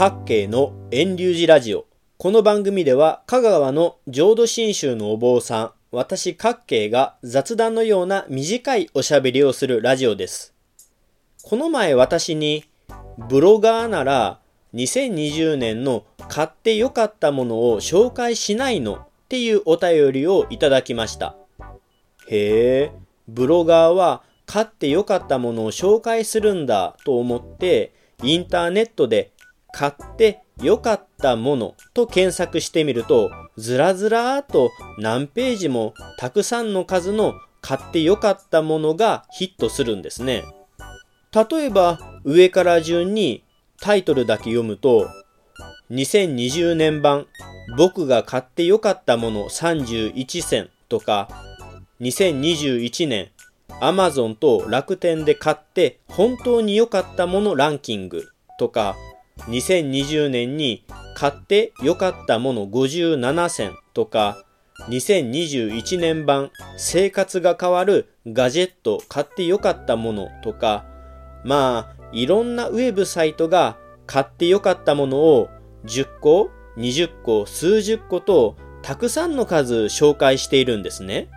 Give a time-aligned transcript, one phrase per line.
[0.00, 1.84] 各系の遠流寺ラジオ。
[2.16, 10.54] この番組では香川の浄土真宗のお坊さん、私各系が雑談のような短いおしゃべりをするラジオです。
[11.42, 12.64] この前私に
[13.28, 14.40] ブロガーなら
[14.72, 21.36] 2020年の買ってよかったものを紹介しないのっていうお便りをいただきました。
[22.26, 22.92] へえ、
[23.28, 27.92] ブロガーは買ってよかったものを紹介するんだと思って
[28.22, 29.32] インターネットで
[29.72, 40.44] 買って良かったものと検索してみると、ずらずらーと何ページもたくさんの数の買って良かったものがヒットするんですね。
[41.32, 43.44] 例えば上から順に
[43.80, 45.08] タイトルだけ読むと、
[45.90, 47.26] 2020年版
[47.76, 51.28] 僕が買って良かったもの31選とか、
[52.00, 53.30] 2021年
[53.80, 58.96] Amazon と楽天で買って本当に良かったものランキングとか、
[59.48, 64.44] 2020年に買って良かったもの57選とか、
[64.88, 70.86] 2021年版生活が変わるガジェット買って良かったものとか、
[71.44, 75.48] まあ、いろんなウェブサイトが買って良かったものを
[75.84, 81.28] 10個、20個、数十個とたくさんの数紹介しているんですね。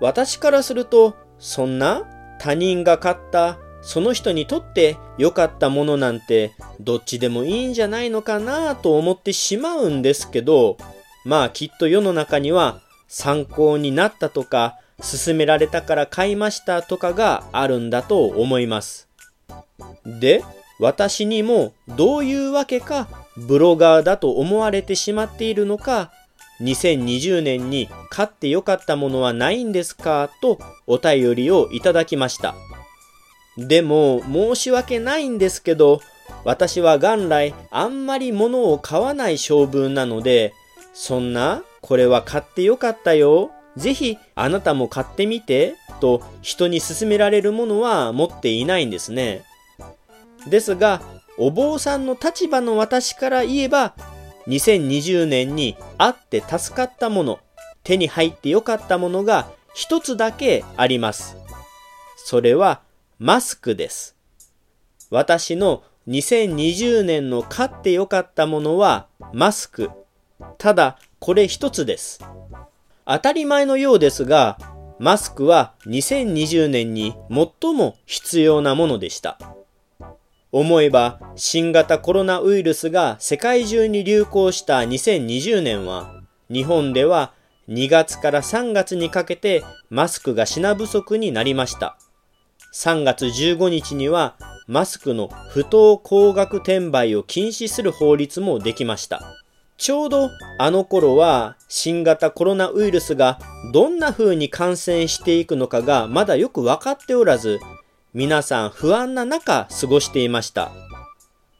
[0.00, 2.04] 私からすると、そんな
[2.38, 10.76] 他人が買ったその人にとって良かったものなんてどっちでもいいんじゃないのかなと思ってしまうんですけど、
[11.24, 19.08] まあきっと世の中には参考になったとか勧められたから買いましたとかがあるんだと思います。
[20.04, 20.44] で、
[20.78, 26.12] 私にもどういうわけかブロガーだと思われてしまっているのか、
[26.60, 32.54] 2020年に買って良かったものはないんですかとお便りをいただきました。
[33.56, 36.00] でも申し訳ないんですけど、
[36.44, 40.54] 私は元来あんまり物を買わない性分なので、
[40.92, 43.50] そんな、これは買ってよかったよ。
[43.76, 49.44] ぜひあなたも買ってみて、と人に勧められるものは持っていないんですね。
[50.48, 51.02] ですが、
[51.38, 53.94] お坊さんの立場の私から言えば、
[54.48, 57.38] 2020年にあって助かったもの、
[57.82, 61.36] 手に入ってよかったものが一つだけあります。
[62.16, 62.80] それは
[63.22, 64.16] マスクです。
[65.10, 69.90] 私の2020年の買ってよかったものはマスク。
[70.56, 72.24] ただ、これ一つです。
[73.04, 74.56] 当たり前のようですが、
[74.98, 79.38] マスクは2020年に最も必要なものでした。
[80.50, 87.34] 思えば、新型コロナウイルスが世界中に流行した2020年は、日本では
[87.68, 91.98] 2月から3月にかけてマスクが品不足になりました。
[92.72, 94.36] 3月15日には
[94.66, 99.36] マスクの不当高額転売を禁止する法律もできました。
[99.76, 103.38] ちょうどあの頃は新型コロナウイルスが
[103.72, 107.58] どんな風に感染していくのかがまだよくわかっておらず、
[108.12, 110.70] 皆さん不安な中過ごしていました。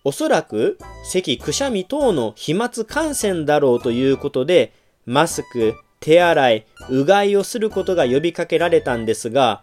[0.04, 4.72] おそらく咳くしゃみ等の飛沫感染だろうということで、
[5.06, 9.62] マスク、手洗い、うがいをすることが呼びかけられたんですが、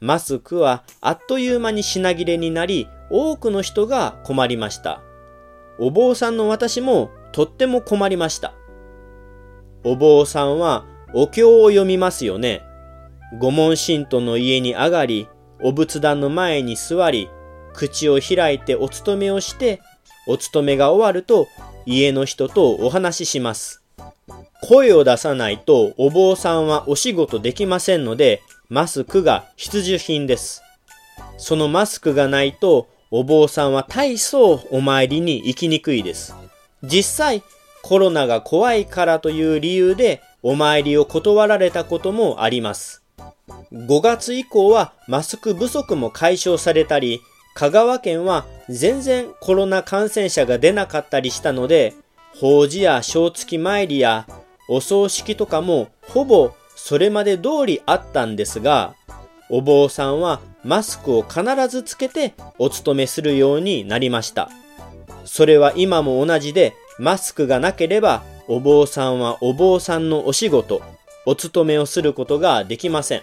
[0.00, 5.02] マスクはあっという間に品切れになり、多くの人が困りました。
[5.78, 8.54] お坊さんの私もとっても困りました。
[9.84, 12.62] お坊さんはお経を読みますよね。
[13.40, 15.28] 御門神徒の家に上がり、
[15.62, 17.28] お仏壇の前に座り、
[17.74, 19.80] 口を開いてお勤めをして、
[20.26, 21.46] お勤めが終わると
[21.86, 23.82] 家の人とお話しします。
[24.62, 30.62] 声を出さないとお坊さんはお仕事できませんので、マスクが必需品です。
[31.38, 36.34] そのマスクがないと、お坊さんは大層お参りに行きにくいです。
[36.82, 37.42] 実際、
[37.82, 43.02] コロナが怖いからという理由でお参りを断られたこともあります。
[43.72, 47.22] 5月以降はマスク不足も解消されたり、
[47.54, 51.94] 香川県は全然コロナ感染者が出なかったりしたので、
[52.38, 54.26] 法事や正月参りや
[54.68, 58.94] お葬式とかもほぼそれまで通りあったんですが、
[59.50, 64.48] お坊さんはマスクを必ずつけてお勤めするようになりました。
[65.24, 70.80] それは今も同じで、マスクがなければお坊さんはお坊さんのお仕事、
[71.26, 73.22] お勤めをすることができません。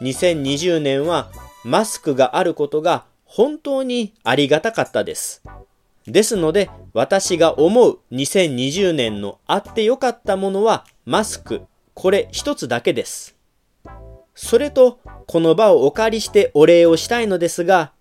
[0.00, 1.30] 2020年は
[1.64, 5.42] マスクがあることが本当にありがたかったです。
[6.06, 11.62] ですので私が思う2020年のあってよかったものはマスク
[11.94, 13.36] これ一つだけです。
[14.34, 17.92] それと、この場をお借りしてお礼をしたいのですが、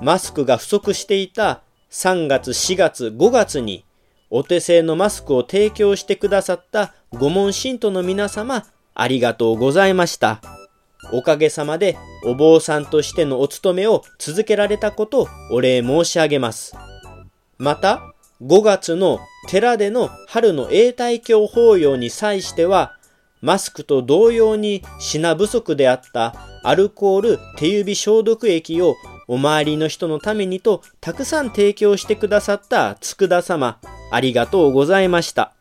[0.00, 3.84] マスクが不足していた3月、4月、5月に
[4.30, 8.64] お手製のマスクを提供してくださったご門信徒の皆様、
[8.94, 10.40] ありがとうございました。
[11.12, 16.74] おかげさまでお坊さんとしてのお勤めを続けられたことをお礼申し上げます。
[17.58, 18.00] また、
[18.42, 22.96] 5月の寺での春の永代教法要に際しては、
[23.42, 28.94] マスクと同様に品不足であったアルコール手指消毒液を
[29.26, 33.78] お周りの人のためにとたくさん提供してくださった佃様、
[34.12, 35.52] ありがとうございました。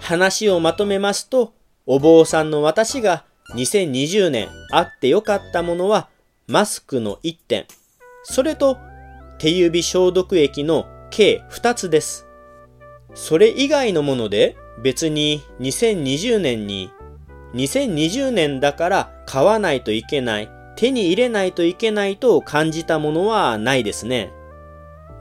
[0.00, 1.54] 話をまとめますと、
[1.86, 3.24] お坊さんの私が
[3.54, 6.08] 2020年あってよかったものは
[6.46, 7.66] マスクの1点、
[8.22, 8.76] それと
[9.38, 12.26] 手指消毒液の計2つです。
[13.14, 16.90] それ以外のもので別に2020年に
[17.54, 24.30] 2020年だから買わないといけない、手に入れないといけないと感じたものはないですね。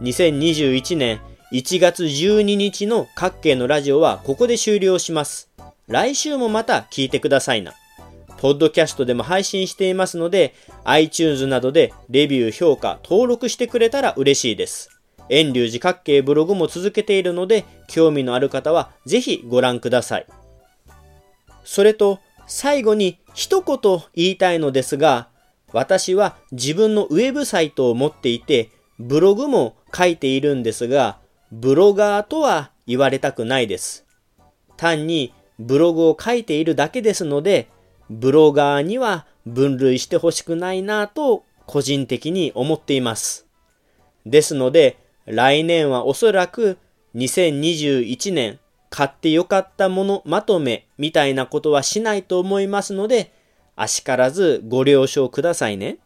[0.02, 1.20] 2021年
[1.52, 5.50] 1月12日の各系のラジオはここで終了します。
[5.88, 7.74] 来週もまた聞いてくださいな。
[8.38, 10.54] ポッドキャストでも配信していますので、
[10.84, 14.90] iTunes などでレビュー、評価、登録してくれたら嬉しいです。
[15.30, 20.28] 遠流寺各系ブログも続けているので、興味のある方はぜひご覧ください。
[21.68, 23.78] それと、最後に一言
[24.16, 25.28] 言いたいのですが、
[25.74, 28.70] 私は自分のウェブサイトを持っていて、
[29.00, 31.20] ブログも書いているんですが、
[31.52, 34.06] ブロガーとは言われたくないです。
[34.78, 37.68] 単にブログを書いているだけですので、
[38.10, 43.46] ブロガーには分類してほしくないなと個人的に思っています。
[44.26, 46.78] ですので、来年はおそらく
[47.16, 53.32] 2021年買ってよかったものまとめみたいなことはしないと思いますので、
[53.76, 55.98] あしからずご了承くださいね。